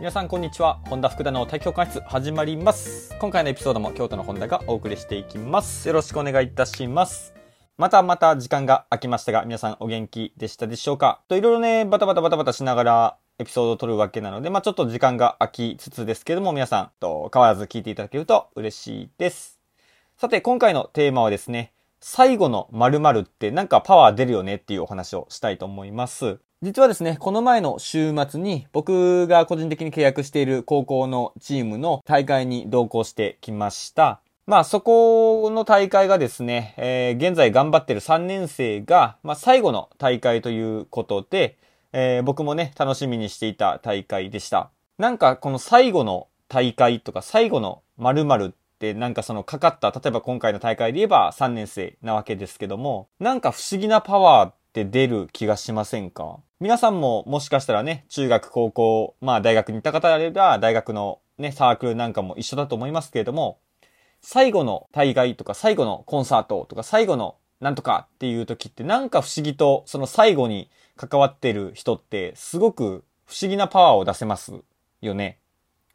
[0.00, 0.80] 皆さんこんにちは。
[0.88, 3.14] 本田福田の対局開発始まります。
[3.18, 5.86] 今回のエピソードも京都の本田がお送りしていきます。
[5.86, 7.34] よろしくお願いいたします。
[7.76, 11.20] またまた時間が空きましたが、皆さんお元気でしたでしょうか？
[11.28, 19.60] といろいろね、バタバタバタバタしながらエピソードを撮るわけなので、まあちょっと時間が空きつつですけども、皆さんと変わらず聞いていただけると嬉しいです。
[20.16, 26.38] さて、今回のテーマはですね、最後の〇〇ってなんかパワー出るよねっていうお話をしたいと思います。
[26.62, 34.20] 実はですね、この前の週末に僕が個人的に契約している高校のチームの大会に同行してきました。
[34.46, 41.56] まあそこの大会がですね、えー現在頑張ってる3年生が、まあ最後の大会ということで、
[41.94, 44.68] えー僕もね、楽しみにしていた大会でした。
[44.98, 56.38] なんかこの最後の大会とか最後の〇〇ってなんかそのかかった、例えば今回の大会で言えば3年生なわけですけども、なんか不思議なパワーって出る気がしませんか？
[56.62, 63.60] 皆さんももしかしたらね、中学、高校、まあ大学に行った方であれば、大学のね、サークルなんかも一緒だと思いますけれども、
[64.20, 74.52] 最後の大会とか最後のコンサートとか最後のなんとかっていう時ってなんか不思議とその最後に関わってる人ってすごく不思議なパワーを出せます
[75.00, 75.38] よね。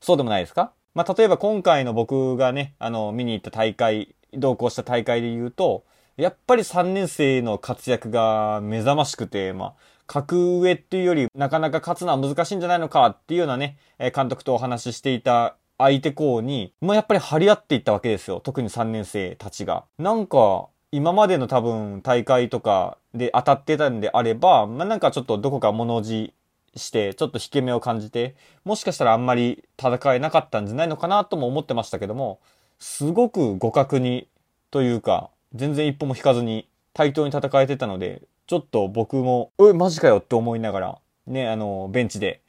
[0.00, 0.72] そうでもないですか？
[0.94, 5.84] まあ、例えば今回の僕がね、あの、見に行った大会、同行した大会で言うと、
[6.16, 9.74] やっぱり3年生の活躍が目覚ましくて、まあ、
[10.06, 13.76] 格上っていうより、なかなか勝つのは難しいんじゃないのかっていうようなね、
[14.14, 18.40] 監督とお話ししていた相手校に、もうやっぱり張り合っていったわけですよ。
[18.40, 19.84] 特に3年生たちが。
[19.98, 26.32] なんか、今までの多分大会とかで当たってたんであれば、まあ、なんかちょっとどこか物おじ
[26.76, 32.40] して、ちょっと引け目を感じて、もしかしたらあんまり戦えなかったんじゃないのかなとも思ってましたけども、
[32.78, 34.28] すごく互角に、
[34.70, 42.40] というか、全然一歩も引かずに対等に戦えてたので、ちょっと僕も、え、マジかよって思いながら、ね、あの、ベンチで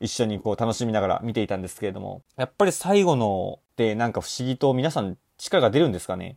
[0.00, 6.36] 一緒にこう楽しみながら見ていたんですけれども、やっぱり最後のってなんか不思議と皆さん力が出るんですかね。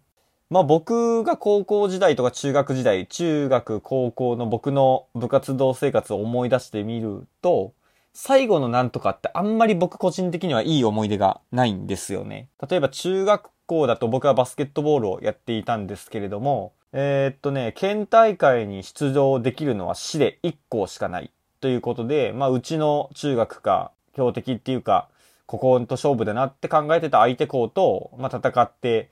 [0.50, 7.74] まあ僕が高校時代とか中学時代、中学、高校の僕の部活動生活を思い出してみると、
[8.13, 12.47] 最後のなんとかってあんまり僕個人的にはいい思い出がないんですよね。
[12.69, 25.09] 例えば中学校だと僕はバスケットボールをやっていたんですけれども、えーっとね、県大会に出場できるのは市で1校しかないということで、まあうちの中学か強敵っていうか、
[25.47, 29.09] ここと勝負だなって考えてた相手校と、まあ戦って、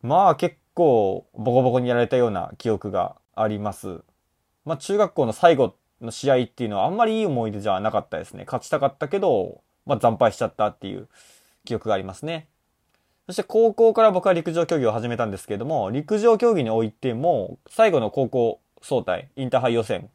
[0.00, 4.00] まあ結構ボコボコにやられたような記憶があります。
[4.64, 8.44] まあ中学校の最後の試合っていうのはあんまりいい思い出じゃなかったですね。
[8.44, 11.08] 勝ちたかったけど、まあ惨敗しちゃったっていう
[11.64, 12.46] 記憶がありますね。
[13.26, 20.08] そして高校から僕は陸上競技を始めたんですけれども、陸上競技においても、最後の高校総体、インターハイ予選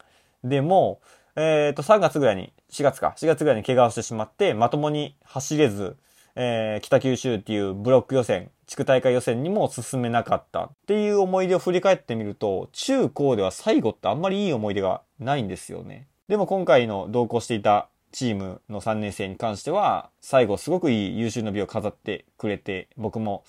[0.44, 0.99] でも、
[1.35, 5.95] えっ、と、3月ぐらいに、4月か、4月ぐらいに怪我をしてしまって、まともに走れず、
[6.35, 16.07] えー北九州っていうブロック予選、地区大会予選にも進めなかったっていう思い出を振り返ってみると、中高では最後ってあんまりいい思い出がないんですよね。
[16.28, 23.44] でも今回の同行していたチームの3年生に関しては、最後すごくいい優秀の美を飾ってくれて、僕も、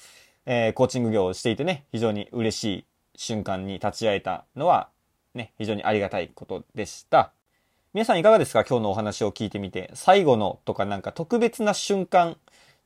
[0.44, 2.84] えーコーチング業をしていてね、非常に嬉しい
[3.16, 4.90] 瞬間に立ち会えたのは、
[5.32, 7.32] ね、非常にありがたいことでした。
[7.94, 8.62] 皆さんいかがですか？
[8.62, 9.90] 今日のお話を聞いてみて。
[9.94, 12.36] 最後のとかなんか特別な瞬間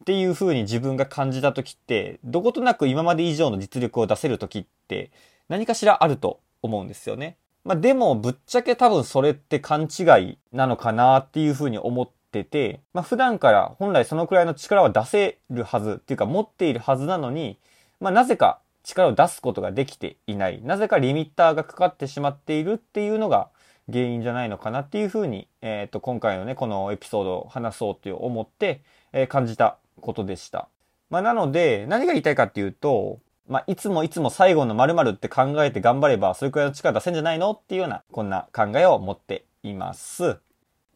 [0.03, 5.11] っていう風に自分が感じた時って、どことなく今まで以上の実力を出せる時って
[5.49, 7.37] 何かしらあると思うんですよね。
[7.65, 17.59] まあでもぶっちゃけ多分それって勘違いなのかなっていう風に思ってて、まあ普段から本来そのくらいの力は出せるはずっていうか持っているはずなのに、
[18.01, 20.63] まあなぜか力を出すことができていない。
[20.63, 23.51] なぜかリミッターがかかってしまっているっていうのが
[23.91, 28.83] 原因じゃないのかなっていうふうに、えっ、と、今回のね、このエピソードを話そうと思って、
[29.13, 30.69] えー感じたことでした。
[31.11, 40.39] まあ、なので、何が言いたいかっていうと、まあ、いつもいつも最後の〇〇って考えて頑張れば、それくらいの力出せんじゃないのっていうような、こんな考えを持っています。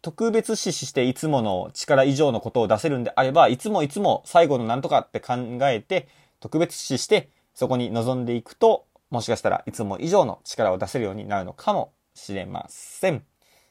[0.03, 6.09] 特別視していつもの力以上のことを出せるんであれば、いつもいつも最後のなんとかって考えて、
[6.41, 13.23] 特別視してそこに臨んでいくと、もしかしたらいつも以上の力を出せるようになるのかもしれません。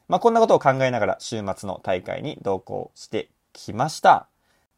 [0.08, 4.31] まあ、こんなことを考えながら週末の大会に同行してきました。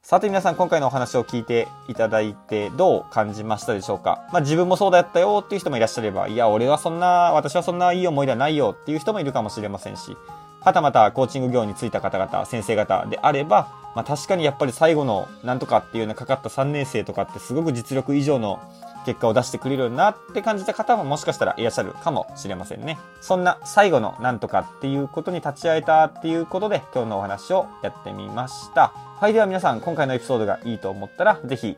[0.06, 4.28] さて皆さん今回のお話を聞いていただいてどう感じましたでしょうか？
[4.34, 10.14] まあ自分もそうだったよっていう人もいらっしゃれば、いや俺はそんな、私はそんないい思いではないよっていう人もいるかもしれませんし、
[10.60, 13.66] はたまたコーチング業に就いた方々、先生方であれば、
[13.96, 18.60] まあ確かにやっぱり最後のなんとかっていうようなかかった3年生とかってすごく実力以上の
[19.04, 22.98] 結果を出してくれるなって感じた方ももしかしたらいらっしゃるかもしれませんね。
[23.20, 28.92] そんな最後のなんとかっていうことに立ち会えたっていうことで今日のお話をやってみました。
[29.20, 31.76] はい、では皆さん今回のエピソードがいいと思ったらぜひ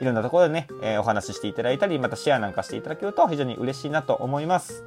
[0.00, 4.84] いろんなところでね、えー、お話ししていただいたり、またシェアなんかしていただけると非常に嬉しいなと思います。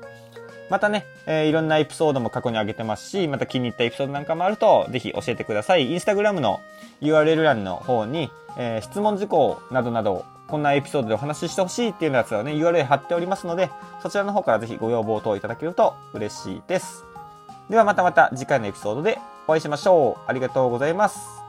[0.70, 5.92] またね、えー、いろんなエピソードも過去に上げてますし、また気に入ったエピソードなんかもあると、ぜひ教えてください。
[5.92, 6.62] インスタグラムの
[7.02, 13.72] URL 欄の方に、えー、質問事項などなど、こんなエピソードでお話ししてほしいっていうやつをね、URL 貼っておりますので、
[14.04, 17.06] そちらの方からぜひご要望等いただけると嬉しいです。
[17.70, 19.18] ではまたまた次回のエピソードで
[19.48, 20.30] お会いしましょう。
[20.30, 21.41] ありがとうございます。